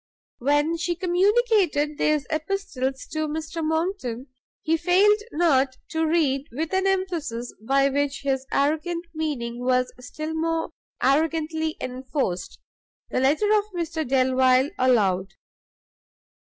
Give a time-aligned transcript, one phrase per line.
[0.39, 4.29] When she communicated these epistles to Mr Monckton,
[4.63, 10.33] he failed not to read, with an emphasis, by which his arrogant meaning was still
[10.33, 10.71] more
[11.03, 12.57] arrogantly enforced,
[13.11, 15.35] the letter of Mr Delvile aloud.